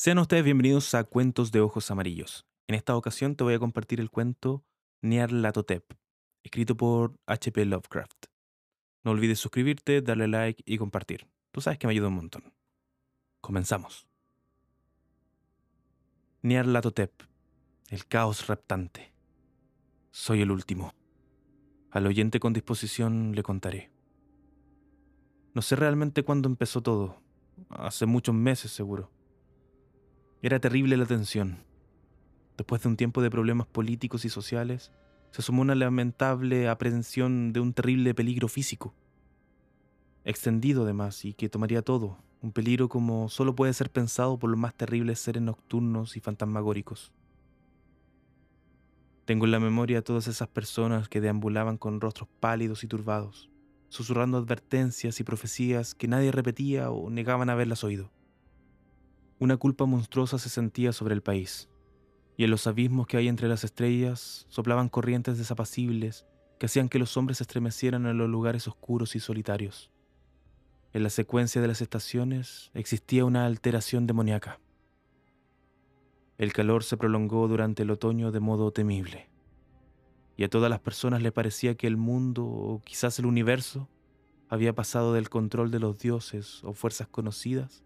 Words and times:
Sean 0.00 0.18
ustedes 0.18 0.44
bienvenidos 0.44 0.94
a 0.94 1.02
Cuentos 1.02 1.50
de 1.50 1.60
Ojos 1.60 1.90
Amarillos. 1.90 2.46
En 2.68 2.76
esta 2.76 2.94
ocasión 2.94 3.34
te 3.34 3.42
voy 3.42 3.54
a 3.54 3.58
compartir 3.58 3.98
el 3.98 4.12
cuento 4.12 4.64
Nyarlathotep, 5.02 5.92
escrito 6.44 6.76
por 6.76 7.18
H.P. 7.26 7.64
Lovecraft. 7.64 8.26
No 9.02 9.10
olvides 9.10 9.40
suscribirte, 9.40 10.00
darle 10.00 10.28
like 10.28 10.62
y 10.64 10.78
compartir. 10.78 11.26
Tú 11.50 11.60
sabes 11.60 11.80
que 11.80 11.88
me 11.88 11.94
ayuda 11.94 12.06
un 12.06 12.14
montón. 12.14 12.54
Comenzamos. 13.40 14.06
Nyarlathotep, 16.42 17.12
el 17.88 18.06
caos 18.06 18.46
reptante. 18.46 19.12
Soy 20.12 20.42
el 20.42 20.52
último. 20.52 20.94
Al 21.90 22.06
oyente 22.06 22.38
con 22.38 22.52
disposición 22.52 23.32
le 23.34 23.42
contaré. 23.42 23.90
No 25.54 25.60
sé 25.60 25.74
realmente 25.74 26.22
cuándo 26.22 26.48
empezó 26.48 26.84
todo. 26.84 27.20
Hace 27.68 28.06
muchos 28.06 28.36
meses 28.36 28.70
seguro. 28.70 29.17
Era 30.40 30.60
terrible 30.60 30.96
la 30.96 31.04
tensión. 31.04 31.64
Después 32.56 32.80
de 32.82 32.88
un 32.88 32.96
tiempo 32.96 33.22
de 33.22 33.30
problemas 33.30 33.66
políticos 33.66 34.24
y 34.24 34.28
sociales, 34.28 34.92
se 35.32 35.42
sumó 35.42 35.62
una 35.62 35.74
lamentable 35.74 36.68
aprehensión 36.68 37.52
de 37.52 37.58
un 37.58 37.72
terrible 37.72 38.14
peligro 38.14 38.46
físico. 38.46 38.94
Extendido 40.24 40.84
además 40.84 41.24
y 41.24 41.34
que 41.34 41.48
tomaría 41.48 41.82
todo, 41.82 42.18
un 42.40 42.52
peligro 42.52 42.88
como 42.88 43.28
solo 43.28 43.56
puede 43.56 43.72
ser 43.72 43.90
pensado 43.90 44.38
por 44.38 44.48
los 44.48 44.58
más 44.60 44.74
terribles 44.74 45.18
seres 45.18 45.42
nocturnos 45.42 46.16
y 46.16 46.20
fantasmagóricos. 46.20 47.12
Tengo 49.24 49.44
en 49.44 49.50
la 49.50 49.60
memoria 49.60 49.98
a 49.98 50.02
todas 50.02 50.28
esas 50.28 50.46
personas 50.46 51.08
que 51.08 51.20
deambulaban 51.20 51.78
con 51.78 52.00
rostros 52.00 52.28
pálidos 52.38 52.84
y 52.84 52.86
turbados, 52.86 53.50
susurrando 53.88 54.38
advertencias 54.38 55.18
y 55.18 55.24
profecías 55.24 55.96
que 55.96 56.06
nadie 56.06 56.30
repetía 56.30 56.92
o 56.92 57.10
negaban 57.10 57.50
haberlas 57.50 57.82
oído. 57.82 58.12
Una 59.40 59.56
culpa 59.56 59.86
monstruosa 59.86 60.36
se 60.36 60.48
sentía 60.48 60.92
sobre 60.92 61.14
el 61.14 61.22
país, 61.22 61.68
y 62.36 62.42
en 62.42 62.50
los 62.50 62.66
abismos 62.66 63.06
que 63.06 63.18
hay 63.18 63.28
entre 63.28 63.46
las 63.46 63.62
estrellas 63.62 64.46
soplaban 64.48 64.88
corrientes 64.88 65.38
desapacibles 65.38 66.26
que 66.58 66.66
hacían 66.66 66.88
que 66.88 66.98
los 66.98 67.16
hombres 67.16 67.40
estremecieran 67.40 68.06
en 68.06 68.18
los 68.18 68.28
lugares 68.28 68.66
oscuros 68.66 69.14
y 69.14 69.20
solitarios. 69.20 69.92
En 70.92 71.04
la 71.04 71.10
secuencia 71.10 71.60
de 71.60 71.68
las 71.68 71.80
estaciones 71.80 72.72
existía 72.74 73.24
una 73.24 73.46
alteración 73.46 74.08
demoníaca. 74.08 74.58
El 76.36 76.52
calor 76.52 76.82
se 76.82 76.96
prolongó 76.96 77.46
durante 77.46 77.84
el 77.84 77.92
otoño 77.92 78.32
de 78.32 78.40
modo 78.40 78.72
temible, 78.72 79.28
y 80.36 80.42
a 80.42 80.50
todas 80.50 80.68
las 80.68 80.80
personas 80.80 81.22
le 81.22 81.30
parecía 81.30 81.76
que 81.76 81.86
el 81.86 81.96
mundo, 81.96 82.44
o 82.44 82.82
quizás 82.84 83.20
el 83.20 83.26
universo, 83.26 83.88
había 84.48 84.74
pasado 84.74 85.12
del 85.12 85.28
control 85.28 85.70
de 85.70 85.78
los 85.78 85.96
dioses 85.98 86.64
o 86.64 86.72
fuerzas 86.72 87.06
conocidas 87.06 87.84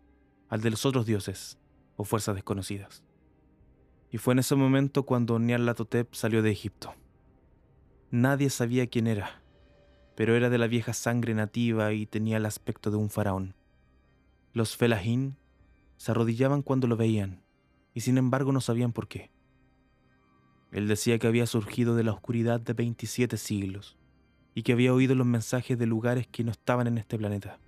al 0.52 0.60
de 0.60 0.68
los 0.68 0.84
otros 0.84 1.06
dioses 1.06 1.56
o 1.96 2.04
fuerzas 2.04 2.34
desconocidas. 2.34 3.02
Y 4.10 4.18
fue 4.18 4.34
en 4.34 4.40
ese 4.40 4.54
momento 4.54 5.04
cuando 5.04 5.38
Nyarlathotep 5.38 6.12
salió 6.12 6.42
de 6.42 6.50
Egipto. 6.50 6.92
Nadie 8.10 8.50
sabía 8.50 8.86
quién 8.86 9.06
era, 9.06 9.40
pero 10.14 10.36
era 10.36 10.50
de 10.50 10.58
la 10.58 10.66
vieja 10.66 10.92
sangre 10.92 11.32
nativa 11.32 11.94
y 11.94 12.04
tenía 12.04 12.36
el 12.36 12.44
aspecto 12.44 12.90
de 12.90 12.98
un 12.98 13.08
faraón. 13.08 13.54
Los 14.52 14.76
felahin 14.76 15.38
se 15.96 16.10
arrodillaban 16.10 16.60
cuando 16.60 16.86
lo 16.86 16.98
veían, 16.98 17.42
y 17.94 18.02
sin 18.02 18.18
embargo 18.18 18.52
no 18.52 18.60
sabían 18.60 18.92
por 18.92 19.08
qué. 19.08 19.30
Él 20.70 20.86
decía 20.86 21.18
que 21.18 21.28
había 21.28 21.46
surgido 21.46 21.96
de 21.96 22.04
la 22.04 22.12
oscuridad 22.12 22.60
de 22.60 22.74
27 22.74 23.38
siglos, 23.38 23.96
y 24.54 24.64
que 24.64 24.72
había 24.74 24.92
oído 24.92 25.14
los 25.14 25.26
mensajes 25.26 25.78
de 25.78 25.86
lugares 25.86 26.26
que 26.26 26.44
no 26.44 26.50
estaban 26.50 26.88
en 26.88 26.98
este 26.98 27.16
planeta. 27.16 27.58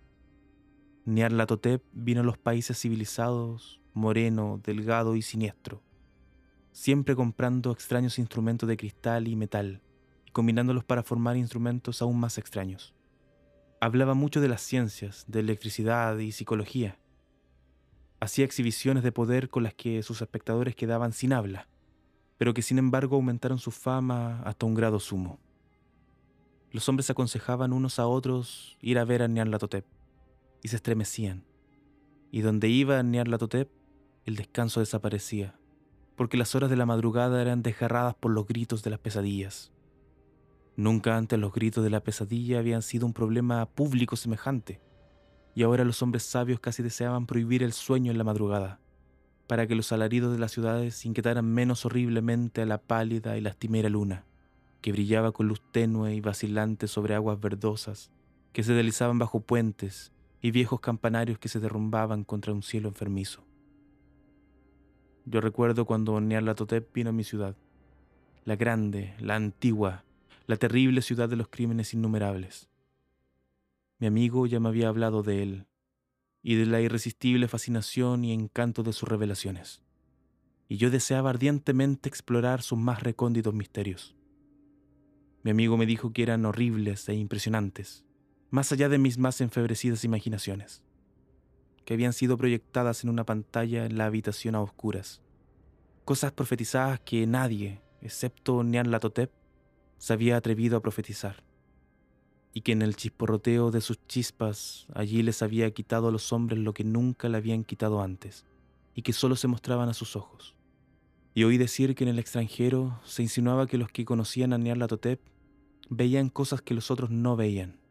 Nyarlathotep 1.07 1.83
vino 1.93 2.23
a 2.23 2.25
los 2.25 2.39
países 2.39 2.81
civilizados, 2.81 3.79
moreno, 3.93 4.59
delgado 4.65 5.17
y 5.17 5.21
siniestro, 5.23 5.83
siempre 6.73 7.15
comprando 7.15 7.73
extraños 7.73 8.19
instrumentos 8.19 8.67
de 8.67 8.79
cristal 8.79 9.29
y 9.29 9.37
metal 9.37 9.83
y 10.27 10.31
combinándolos 10.31 10.83
para 10.83 11.03
formar 11.03 11.37
instrumentos 11.37 12.01
aún 12.01 12.19
más 12.19 12.39
extraños. 12.39 12.95
Hablaba 13.81 14.15
mucho 14.15 14.41
de 14.41 14.49
las 14.49 14.63
ciencias, 14.63 15.27
de 15.29 15.41
electricidad 15.41 16.17
y 16.17 16.33
psicología. 16.33 16.99
Hacía 18.19 18.47
exhibiciones 18.47 19.03
de 19.03 19.13
poder 19.13 19.51
con 19.51 19.63
las 19.63 19.75
que 19.75 20.03
sus 20.03 20.23
espectadores 20.23 20.75
quedaban 20.75 21.13
sin 21.13 21.35
habla, 21.35 21.69
pero 22.39 22.55
que 22.55 22.63
sin 22.63 22.79
embargo 22.79 23.17
aumentaron 23.17 23.59
su 23.59 23.73
fama 23.73 24.41
hasta 24.45 24.65
un 24.65 24.73
grado 24.73 24.99
sumo. 25.01 25.39
Los 26.71 26.89
hombres 26.89 27.11
aconsejaban 27.11 27.75
unos 27.75 27.99
a 27.99 28.07
otros 28.07 28.79
ir 28.81 28.99
a 28.99 29.05
ver 29.05 29.21
a 29.21 29.29
Nyarlathotep 29.29 29.85
y 30.65 30.69
se 30.69 30.77
estremecían. 30.77 31.45
Y 32.33 32.41
donde 32.41 32.69
iba 32.69 33.01
Nyarlathotep, 33.01 33.71
el 34.25 34.35
descanso 34.35 34.81
desaparecía, 34.81 35.57
porque 36.17 36.39
las 36.39 36.55
horas 36.55 36.71
de 36.71 36.77
la 36.77 36.87
madrugada 36.87 37.41
eran 37.41 37.63
desgarradas 37.63 38.15
por 38.15 38.33
los 38.33 38.47
gritos 38.47 38.83
de 38.83 38.91
las 38.91 38.99
pesadillas. 38.99 39.73
Nunca 40.75 41.17
antes 41.17 41.39
los 41.39 41.53
gritos 41.53 41.85
de 41.85 41.91
la 41.91 42.03
pesadilla 42.03 42.59
habían 42.59 42.81
sido 42.81 43.07
un 43.07 43.13
problema 43.13 43.67
público 43.67 44.17
semejante, 44.17 44.81
y 45.55 45.63
ahora 45.63 45.85
los 45.85 46.03
hombres 46.03 46.23
sabios 46.23 46.61
casi 46.61 46.83
deseaban 46.83 47.27
prohibir 47.27 47.63
el 47.63 47.75
sueño 47.75 48.11
en 48.11 48.19
la 48.19 48.25
madrugada, 48.25 48.81
para 49.47 49.67
que 49.67 49.75
los 49.75 49.93
alaridos 49.93 50.33
de 50.33 50.39
las 50.39 50.51
ciudades 50.51 51.05
inquietaran 51.05 51.45
menos 51.45 51.85
horriblemente 51.85 52.63
a 52.63 52.67
la 52.67 52.79
pálida 52.79 53.37
y 53.37 53.43
lastimera 53.43 53.91
luna, 53.91 54.25
que 54.81 54.93
brillaba 54.93 55.33
con 55.33 55.47
luz 55.47 55.61
tenue 55.73 56.15
y 56.15 56.23
vacilante 56.23 56.89
sobre 56.89 57.15
aguas 57.15 57.39
verdosas, 57.39 58.11
que 58.55 58.63
se 58.63 58.73
deslizaban 58.73 59.19
bajo 59.19 59.41
puentes 59.41 60.14
y 60.45 60.51
viejos 60.51 60.79
campanarios 60.79 61.39
que 61.39 61.49
se 61.49 61.59
derrumbaban 61.59 62.23
contra 62.23 62.53
un 62.53 62.63
cielo 62.63 62.91
enfermizo. 62.91 63.47
Yo 65.25 65.41
recuerdo 65.41 65.87
cuando 65.87 66.21
Nyarlathotep 66.21 66.93
vino 66.93 67.09
a 67.09 67.13
mi 67.15 67.25
ciudad, 67.25 67.57
la 68.45 68.55
grande, 68.55 69.15
la 69.21 69.37
antigua, 69.37 70.05
la 70.47 70.59
terrible 70.59 71.01
ciudad 71.01 71.31
de 71.31 71.37
los 71.37 71.49
crímenes 71.49 71.95
innumerables. 71.95 72.69
Mi 73.99 74.07
amigo 74.07 74.45
ya 74.45 74.61
me 74.61 74.69
había 74.69 74.89
hablado 74.89 75.23
de 75.23 75.43
él 75.43 75.67
y 76.43 76.57
de 76.57 76.67
la 76.67 76.83
irresistible 76.83 77.49
fascinación 77.49 78.23
y 78.23 78.35
encanto 78.35 78.83
de 78.83 78.93
sus 78.93 79.09
revelaciones, 79.09 79.81
y 80.69 80.77
yo 80.77 80.91
deseaba 80.91 81.31
ardientemente 81.31 82.11
explorar 82.11 82.61
sus 82.61 82.79
más 82.79 83.03
recónditos 83.03 83.55
misterios. 83.55 84.15
Mi 85.43 85.53
amigo 85.53 85.79
me 85.79 85.87
dijo 85.87 86.13
que 86.13 86.23
eran 86.23 86.45
horribles 86.45 87.09
e 87.09 87.15
impresionantes, 87.15 88.05
más 88.51 88.71
allá 88.73 88.89
de 88.89 88.99
mis 88.99 89.19
más 89.19 89.41
enfebrecidas 89.41 90.05
imaginaciones, 90.05 90.83
que 91.85 91.95
habían 91.95 92.13
sido 92.13 92.37
proyectadas 92.37 93.05
en 93.05 93.11
una 93.11 93.25
pantalla 93.25 93.85
en 93.85 93.99
la 93.99 94.07
habitación 94.07 94.55
a 94.55 94.61
oscuras, 94.61 95.21
cosas 96.05 96.33
profetizadas 96.33 97.01
que 97.01 97.27
nadie, 97.27 97.81
excepto 98.01 98.63
Nyarlathotep, 98.63 99.31
se 99.99 100.13
había 100.13 100.37
atrevido 100.37 100.77
a 100.77 100.83
profetizar, 100.83 101.43
y 102.53 102.61
que 102.61 102.73
en 102.73 102.83
el 102.83 102.97
chisporroteo 102.97 103.71
de 103.71 103.81
sus 103.81 103.99
chispas 104.07 104.87
allí 104.95 105.23
les 105.23 105.43
había 105.43 105.71
quitado 105.73 106.09
a 106.09 106.13
los 106.13 106.33
hombres 106.33 106.59
lo 106.59 106.75
que 106.75 106.85
nunca 106.85 107.29
le 107.29 107.39
habían 107.39 107.65
quitado 107.65 108.03
antes, 108.03 108.45
y 108.95 109.03
que 109.03 109.13
solo 109.13 109.37
se 109.37 109.49
mostraban 109.49 109.89
a 109.89 109.95
sus 109.95 110.15
ojos. 110.15 110.55
Y 111.35 111.43
oí 111.43 111.59
decir 111.59 111.97
que 111.97 112.05
en 112.05 112.11
el 112.11 112.21
extranjero 112.21 113.01
se 113.05 113.23
insinuaba 113.23 113.67
que 113.67 113.79
los 113.79 113.91
que 113.91 114.05
conocían 114.05 114.53
a 114.53 114.59
Nyarlathotep 114.59 115.21
veían 115.91 116.29
cosas 116.29 116.63
que 116.63 116.75
los 116.75 116.93
otros 116.93 117.11
no 117.11 117.35
veían 117.35 117.84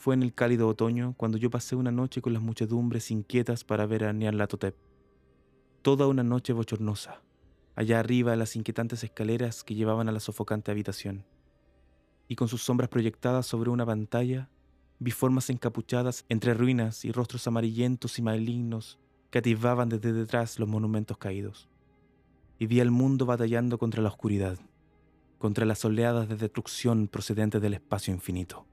fue 0.00 0.14
en 0.14 0.22
el 0.22 0.32
cálido 0.32 0.66
otoño 0.66 1.12
cuando 1.18 1.36
yo 1.36 1.50
pasé 1.50 1.76
una 1.76 1.92
noche 1.92 2.22
con 2.22 2.32
las 2.32 2.40
muchedumbres 2.40 3.10
inquietas 3.10 3.64
para 3.64 3.84
ver 3.84 4.04
a 4.04 4.14
Nyarlathotep. 4.14 4.74
Toda 5.82 6.06
una 6.06 6.22
noche 6.22 6.54
bochornosa, 6.54 7.20
allá 7.76 8.00
arriba 8.00 8.34
las 8.34 8.56
inquietantes 8.56 9.04
escaleras 9.04 9.62
que 9.62 9.74
llevaban 9.74 10.08
a 10.08 10.12
la 10.12 10.20
sofocante 10.20 10.70
habitación. 10.70 11.26
Y 12.28 12.36
con 12.36 12.48
sus 12.48 12.62
sombras 12.62 12.88
proyectadas 12.88 13.44
sobre 13.44 13.68
una 13.68 13.84
pantalla, 13.84 14.48
vi 15.00 15.10
formas 15.10 15.50
encapuchadas 15.50 16.24
entre 16.30 16.54
ruinas 16.54 17.04
y 17.04 17.12
rostros 17.12 17.46
amarillentos 17.46 18.18
y 18.18 18.22
malignos 18.22 18.98
que 19.30 19.40
atisbaban 19.40 19.90
desde 19.90 20.14
detrás 20.14 20.58
los 20.58 20.68
monumentos 20.68 21.18
caídos. 21.18 21.68
Y 22.58 22.68
vi 22.68 22.80
al 22.80 22.90
mundo 22.90 23.26
batallando 23.26 23.76
contra 23.76 24.00
la 24.00 24.08
oscuridad, 24.08 24.58
contra 25.38 25.66
las 25.66 25.84
oleadas 25.84 26.26
de 26.26 26.36
destrucción 26.36 27.06
procedentes 27.06 27.60
del 27.60 27.74
espacio 27.74 28.14
infinito 28.14 28.64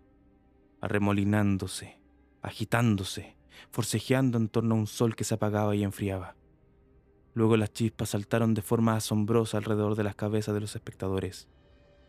arremolinándose, 0.82 2.00
agitándose, 2.42 3.36
forcejeando 3.72 4.38
en 4.38 4.50
torno 4.50 4.76
a 4.76 4.78
un 4.78 4.88
sol 4.88 5.16
que 5.16 5.24
se 5.24 5.36
apagaba 5.36 5.76
y 5.76 5.84
enfriaba. 5.84 6.36
Luego 7.34 7.58
las 7.58 7.72
chispas 7.72 8.10
saltaron 8.10 8.54
de 8.54 8.62
forma 8.62 8.96
asombrosa 8.96 9.58
alrededor 9.58 9.96
de 9.96 10.04
las 10.04 10.16
cabezas 10.16 10.54
de 10.56 10.62
los 10.62 10.76
espectadores, 10.76 11.48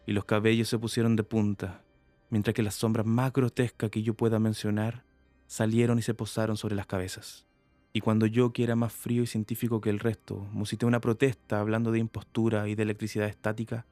y 0.06 0.12
los 0.12 0.25
cabellos 0.25 0.69
se 0.69 0.79
pusieron 0.79 1.17
de 1.17 1.25
punta, 1.25 1.82
mientras 2.31 2.55
que 2.55 2.62
las 2.62 2.75
sombras 2.75 3.06
más 3.06 3.32
grotescas 3.32 3.91
que 3.91 4.03
yo 4.03 4.15
pueda 4.15 4.38
mencionar 4.38 5.05
salieron 5.47 5.99
y 5.99 6.03
se 6.03 6.14
posaron 6.14 6.56
sobre 6.56 6.76
las 6.76 6.87
cabezas. 6.87 7.47
Y 7.93 8.00
cuando 8.00 8.26
yo, 8.26 8.53
que 8.53 8.64
era 8.64 8.76
más 8.76 8.93
frío 8.93 9.23
y 9.23 9.26
científico 9.26 9.81
que 9.81 9.91
el 9.91 9.99
resto, 9.99 10.47
musité 10.53 10.87
una 10.87 11.00
protesta 11.00 11.61
hablando 11.61 11.91
de 11.91 11.99
impostura 11.99 12.69
y 12.69 12.75
de 12.75 12.82
electricidad 12.82 13.29
estática, 13.29 13.87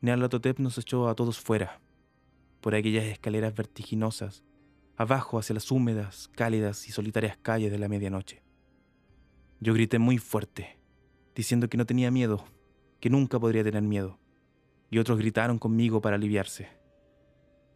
Nearlatotep 0.00 0.58
nos 0.58 0.78
echó 0.78 1.08
a 1.08 1.14
todos 1.14 1.38
fuera, 1.38 1.80
por 2.66 2.74
aquellas 2.74 3.04
escaleras 3.04 3.54
vertiginosas, 3.54 4.42
abajo 4.96 5.38
hacia 5.38 5.54
las 5.54 5.70
húmedas, 5.70 6.28
cálidas 6.34 6.88
y 6.88 6.90
solitarias 6.90 7.36
calles 7.36 7.70
de 7.70 7.78
la 7.78 7.86
medianoche. 7.86 8.42
Yo 9.60 9.72
grité 9.72 10.00
muy 10.00 10.18
fuerte, 10.18 10.76
diciendo 11.36 11.68
que 11.68 11.76
no 11.76 11.86
tenía 11.86 12.10
miedo, 12.10 12.44
que 12.98 13.08
nunca 13.08 13.38
podría 13.38 13.62
tener 13.62 13.84
miedo, 13.84 14.18
y 14.90 14.98
otros 14.98 15.16
gritaron 15.16 15.60
conmigo 15.60 16.00
para 16.00 16.16
aliviarse. 16.16 16.68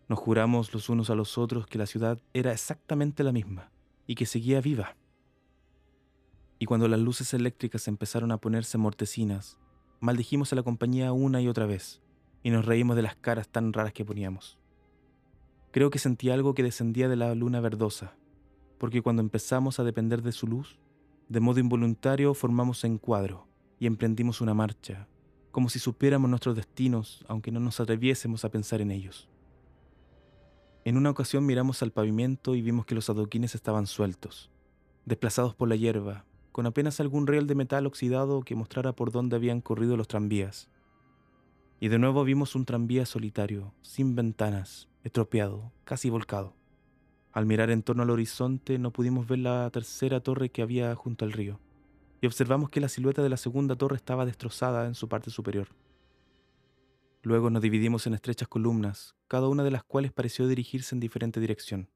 Nos 0.09 0.19
juramos 0.19 0.75
los 0.75 0.89
unos 0.89 1.09
a 1.09 1.15
los 1.15 1.39
otros 1.39 1.69
que 1.69 1.79
la 1.79 1.87
ciudad 1.87 2.19
era 2.35 2.51
exactamente 2.51 3.23
la 3.23 3.31
misma 3.31 3.71
y 4.09 4.17
que 4.17 4.27
seguía 4.27 4.61
viva. 4.61 4.97
Y 6.59 6.67
cuando 6.67 6.89
las 6.89 6.99
luces 6.99 7.33
eléctricas 7.33 7.87
empezaron 7.87 8.33
a 8.33 8.39
ponerse 8.39 8.77
mortecinas, 8.77 9.57
maldijimos 10.01 10.53
a 10.53 10.57
la 10.57 10.65
compañía 10.65 11.13
una 11.13 11.41
y 11.41 11.47
otra 11.47 11.67
vez, 11.67 12.03
y 12.43 12.51
nos 12.51 12.65
reímos 12.67 12.97
de 12.97 13.03
las 13.03 13.15
caras 13.15 13.49
tan 13.49 13.73
raras 13.73 13.93
que 13.93 14.05
poníamos. 14.05 14.60
Creo 15.73 15.91
que 15.91 16.01
sentí 16.01 16.31
algo 16.31 16.55
que 16.55 16.65
descendía 16.65 17.09
de 17.09 17.15
la 17.15 17.33
luna 17.37 17.61
verdosa, 17.61 18.17
porque 18.79 19.03
cuando 19.03 19.23
empezamos 19.23 19.79
a 19.79 19.85
depender 19.85 20.21
de 20.21 20.33
su 20.33 20.49
luz, 20.49 20.81
de 21.29 21.39
modo 21.39 21.61
involuntario 21.61 22.35
formamos 22.35 22.83
encuadro 22.83 23.47
y 23.79 23.87
emprendimos 23.87 24.41
una 24.41 24.53
marcha, 24.53 25.07
como 25.53 25.69
si 25.69 25.79
supiéramos 25.79 26.29
nuestros 26.29 26.57
destinos, 26.57 27.25
aunque 27.29 27.53
no 27.53 27.61
nos 27.61 27.79
atreviésemos 27.79 28.45
a 28.45 28.51
pensar 28.51 28.81
en 28.81 28.91
ellos. 28.91 29.29
En 30.85 30.97
una 30.97 31.11
ocasión 31.11 31.47
miramos 31.47 31.83
al 31.83 31.93
pavimento 31.93 32.57
y 32.57 32.63
vimos 32.63 32.85
que 32.85 32.97
los 32.97 33.09
adoquines 33.09 33.55
estaban 33.55 33.87
sueltos, 33.87 34.51
desplazados 35.05 35.55
por 35.55 35.69
la 35.69 35.77
hierba, 35.77 36.25
con 36.51 36.67
apenas 36.67 36.99
algún 36.99 37.29
riel 37.29 37.47
de 37.47 37.55
metal 37.55 37.87
oxidado 37.87 38.43
que 38.43 38.57
mostrara 38.57 38.93
por 38.93 39.13
dónde 39.13 39.37
habían 39.37 39.61
corrido 39.61 39.97
los 39.97 40.09
tranvías. 40.09 40.69
Y 41.79 41.89
de 41.89 41.99
nuevo 42.01 42.25
vimos 42.25 42.57
un 42.57 42.65
tranvía 42.65 43.07
solitario, 43.07 43.73
sin 43.83 44.17
ventanas, 44.17 44.90
estropeado, 45.05 45.73
casi 45.85 46.11
volcado. 46.11 46.55
Al 47.33 47.47
mirar 47.47 47.71
en 47.71 47.83
torno 47.83 48.03
al 48.03 48.11
horizonte 48.11 48.79
no 48.79 48.93
pudimos 48.93 49.27
ver 49.27 49.39
la 49.39 49.71
tercera 49.71 50.21
torre 50.21 50.51
que 50.51 50.63
había 50.63 50.95
junto 50.95 51.25
al 51.25 51.33
río, 51.33 51.61
y 52.21 52.27
observamos 52.27 52.71
que 52.71 52.81
la 52.81 52.89
silueta 52.89 53.23
de 53.23 53.29
la 53.29 53.37
segunda 53.37 53.77
torre 53.77 53.97
estaba 53.97 54.27
destrozada 54.27 54.87
en 54.87 54.95
su 54.95 55.09
parte 55.09 55.31
superior. 55.31 55.69
Luego 57.23 57.51
nos 57.51 57.63
dividimos 57.63 58.07
en 58.07 58.15
estrechas 58.15 58.49
columnas, 58.49 59.15
cada 59.29 59.49
una 59.49 59.63
de 59.63 59.71
las 59.71 59.85
cuales 59.85 60.13
pareció 60.13 60.49
dirigirse 60.49 60.95
en 60.95 61.01
diferente 61.01 61.39
dirección. 61.39 61.89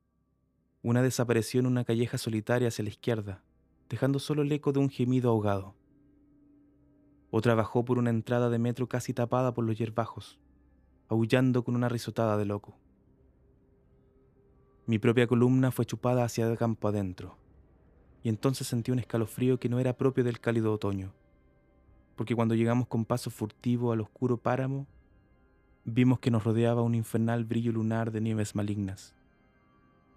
Una 0.83 1.03
desapareció 1.03 1.61
en 1.61 1.67
una 1.67 1.85
calleja 1.85 2.19
solitaria 2.19 2.69
hacia 2.69 2.85
la 2.85 2.91
izquierda, 2.91 3.43
dejando 3.89 4.19
solo 4.19 4.43
el 4.43 4.53
eco 4.53 4.73
de 4.73 4.81
un 4.81 4.91
gemido 4.91 5.31
ahogado. 5.31 5.75
Otra 7.31 7.55
bajó 7.55 7.85
por 7.85 7.99
una 7.99 8.11
entrada 8.11 8.51
de 8.51 8.59
metro 8.59 8.89
casi 8.89 9.13
tapada 9.13 9.55
por 9.55 9.65
los 9.65 9.77
hierbajos, 9.77 10.39
aullando 11.09 11.65
con 11.65 11.75
una 11.75 11.89
risotada 11.89 12.37
de 12.37 12.45
loco. 12.45 12.77
Mi 14.87 14.99
propia 14.99 15.27
columna 15.27 15.71
fue 15.71 15.87
chupada 15.87 16.25
hacia 16.25 16.47
el 16.47 16.59
campo 16.59 16.89
adentro, 16.89 17.39
y 18.23 18.29
entonces 18.29 18.67
sentí 18.67 18.91
un 18.91 18.99
escalofrío 18.99 19.59
que 19.59 19.71
no 19.71 19.79
era 19.79 19.97
propio 19.97 20.25
del 20.25 20.41
cálido 20.41 20.75
otoño, 20.75 21.15
porque 22.17 22.35
cuando 22.35 22.55
llegamos 22.55 22.87
con 22.87 23.07
paso 23.07 23.31
furtivo 23.31 23.93
al 23.93 24.03
oscuro 24.03 24.37
páramo, 24.37 24.87
vimos 25.87 26.19
que 26.19 26.31
nos 26.31 26.45
rodeaba 26.45 26.83
un 26.83 26.95
infernal 26.95 27.45
brillo 27.45 27.73
lunar 27.73 28.13
de 28.13 28.21
nieves 28.21 28.55
malignas. 28.55 29.15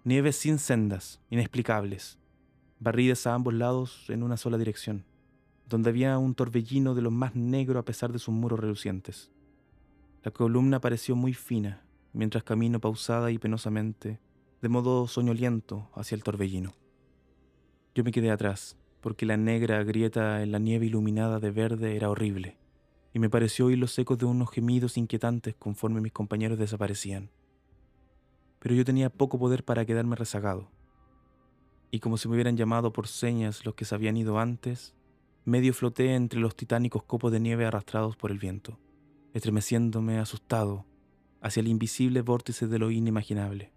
Nieves 0.04 0.36
sin 0.36 0.58
sendas, 0.58 1.20
inexplicables, 1.30 2.18
barridas 2.78 3.26
a 3.26 3.34
ambos 3.34 3.54
lados 3.54 4.04
en 4.08 4.22
una 4.22 4.36
sola 4.36 4.58
dirección, 4.58 5.04
donde 5.66 5.90
había 5.90 6.18
un 6.18 6.34
torbellino 6.34 6.94
de 6.94 7.02
lo 7.02 7.10
más 7.10 7.34
negro 7.34 7.78
a 7.78 7.84
pesar 7.86 8.12
de 8.12 8.18
sus 8.18 8.34
muros 8.34 8.60
relucientes. 8.60 9.30
La 10.24 10.30
columna 10.30 10.78
pareció 10.80 11.16
muy 11.16 11.32
fina, 11.32 11.84
mientras 12.12 12.44
camino 12.44 12.80
pausada 12.80 13.30
y 13.30 13.38
penosamente, 13.38 14.20
de 14.60 14.68
modo 14.68 15.06
soñoliento, 15.06 15.90
hacia 15.94 16.14
el 16.14 16.22
torbellino. 16.22 16.74
Yo 17.94 18.04
me 18.04 18.12
quedé 18.12 18.30
atrás, 18.30 18.76
porque 19.00 19.26
la 19.26 19.36
negra 19.36 19.82
grieta 19.84 20.42
en 20.42 20.52
la 20.52 20.58
nieve 20.58 20.86
iluminada 20.86 21.40
de 21.40 21.50
verde 21.50 21.96
era 21.96 22.10
horrible, 22.10 22.58
y 23.12 23.18
me 23.18 23.30
pareció 23.30 23.66
oír 23.66 23.78
los 23.78 23.98
ecos 23.98 24.18
de 24.18 24.26
unos 24.26 24.50
gemidos 24.50 24.96
inquietantes 24.96 25.54
conforme 25.54 26.00
mis 26.00 26.12
compañeros 26.12 26.58
desaparecían. 26.58 27.30
Pero 28.58 28.74
yo 28.74 28.84
tenía 28.84 29.10
poco 29.10 29.38
poder 29.38 29.64
para 29.64 29.84
quedarme 29.84 30.16
rezagado 30.16 30.68
y 31.90 32.00
como 32.00 32.16
si 32.16 32.28
me 32.28 32.34
hubieran 32.34 32.56
llamado 32.56 32.92
por 32.92 33.08
señas 33.08 33.64
los 33.64 33.74
que 33.74 33.84
se 33.84 33.94
habían 33.94 34.16
ido 34.16 34.38
antes, 34.38 34.94
medio 35.44 35.72
floté 35.72 36.14
entre 36.14 36.40
los 36.40 36.56
titánicos 36.56 37.02
copos 37.02 37.32
de 37.32 37.40
nieve 37.40 37.64
arrastrados 37.64 38.16
por 38.16 38.30
el 38.30 38.38
viento, 38.38 38.78
estremeciéndome 39.32 40.18
asustado 40.18 40.84
hacia 41.40 41.60
el 41.60 41.68
invisible 41.68 42.22
vórtice 42.22 42.66
de 42.66 42.78
lo 42.78 42.90
inimaginable. 42.90 43.72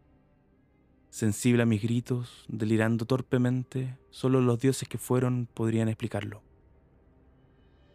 Sensible 1.11 1.61
a 1.61 1.65
mis 1.65 1.83
gritos, 1.83 2.45
delirando 2.47 3.05
torpemente, 3.05 3.97
solo 4.09 4.41
los 4.41 4.59
dioses 4.59 4.87
que 4.87 4.97
fueron 4.97 5.47
podrían 5.53 5.89
explicarlo. 5.89 6.41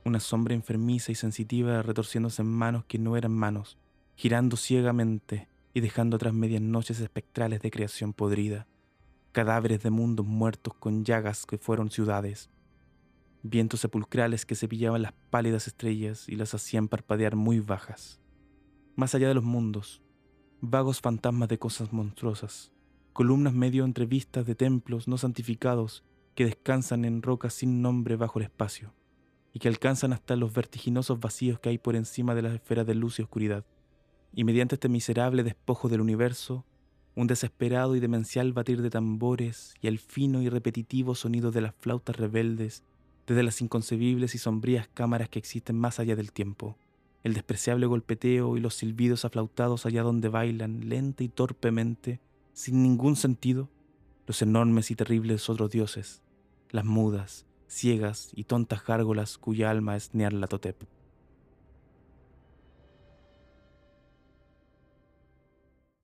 Una 0.05 0.21
sombra 0.21 0.55
enfermiza 0.55 1.11
y 1.11 1.15
sensitiva 1.15 1.83
retorciéndose 1.83 2.43
en 2.43 2.49
manos 2.49 2.85
que 2.85 2.99
no 2.99 3.17
eran 3.17 3.33
manos, 3.33 3.79
girando 4.15 4.57
ciegamente 4.57 5.49
y 5.73 5.81
dejando 5.81 6.17
atrás 6.17 6.35
medias 6.35 6.61
noches 6.61 7.01
espectrales 7.01 7.63
de 7.63 7.71
creación 7.71 8.13
podrida 8.13 8.69
cadáveres 9.33 9.83
de 9.83 9.91
mundos 9.91 10.25
muertos 10.25 10.73
con 10.75 11.05
llagas 11.05 11.45
que 11.45 11.59
fueron 11.59 11.91
ciudades, 11.91 12.49
vientos 13.43 13.81
sepulcrales 13.81 14.47
que 14.47 14.55
se 14.55 14.69
pillaban 14.69 15.03
las 15.03 15.12
pálidas 15.29 15.67
estrellas 15.67 16.27
y 16.27 16.37
las 16.37 16.55
hacían 16.55 16.89
parpadear 16.89 17.37
muy 17.37 17.61
bajas. 17.61 18.21
Más 18.95 19.15
allá 19.15 19.29
de 19.29 19.35
los 19.35 19.45
mundos, 19.45 20.01
vagos 20.62 21.03
fantasmas 21.03 21.51
de 21.51 21.59
cosas 21.59 21.93
monstruosas, 21.93 22.73
columnas 23.17 23.55
medio 23.55 23.87
entrevistas 23.87 24.45
de 24.45 24.55
templos 24.55 25.09
no 25.09 25.17
santificados 25.17 26.05
que 26.35 26.45
descansan 26.45 27.07
en 27.07 27.23
rocas 27.23 27.55
sin 27.55 27.81
nombre 27.81 28.15
bajo 28.15 28.39
el 28.39 28.45
espacio 28.45 28.93
y 29.55 29.59
que 29.59 29.69
alcanzan 29.69 30.13
hasta 30.13 30.37
los 30.37 30.53
vertiginosos 30.53 31.19
vacíos 31.19 31.59
que 31.59 31.71
hay 31.71 31.79
por 31.79 31.97
encima 31.97 32.35
de 32.35 32.43
las 32.43 32.53
esferas 32.53 32.87
de 32.87 32.95
luz 32.95 33.19
y 33.19 33.23
oscuridad. 33.23 33.65
Y 34.35 34.45
mediante 34.45 34.75
este 34.75 34.91
miserable 34.91 35.45
despojo 35.45 35.89
del 35.89 36.03
universo, 36.03 36.67
un 37.15 37.27
desesperado 37.27 37.97
y 37.97 38.01
demencial 38.01 38.53
batir 38.53 38.83
de 38.83 38.91
tambores 38.91 39.73
y 39.81 39.87
el 39.87 39.99
fino 39.99 40.43
y 40.43 40.51
repetitivo 40.51 41.15
sonido 41.15 41.51
de 41.51 41.62
las 41.62 41.75
flautas 41.75 42.17
rebeldes 42.17 42.83
desde 43.27 43.43
las 43.43 43.62
inconcebibles 43.62 44.35
y 44.35 44.39
sombrías 44.39 44.89
cámaras 44.93 45.31
que 45.31 45.39
existen 45.39 45.79
más 45.79 46.01
allá 46.01 46.17
del 46.17 46.33
tiempo, 46.33 46.77
el 47.25 47.33
despreciable 47.33 47.87
golpeteo 47.87 48.59
y 48.59 48.61
los 48.61 48.75
silbidos 48.75 49.25
aflautados 49.25 49.87
allá 49.87 50.03
donde 50.03 50.29
bailan 50.29 50.91
lenta 50.91 51.25
y 51.25 51.31
torpemente, 51.31 52.21
sin 52.56 52.82
ningún 52.82 53.17
sentido, 53.17 53.69
los 54.26 54.41
enormes 54.41 54.91
y 54.91 54.97
terribles 54.97 55.50
otros 55.50 55.70
dioses, 55.70 56.23
las 56.70 56.87
mudas, 56.87 57.44
ciegas 57.67 58.31
y 58.35 58.45
tontas 58.45 58.83
gárgolas 58.83 59.37
cuya 59.37 59.71
alma 59.71 59.95
es 59.95 60.14
Nearlatotep. 60.14 60.83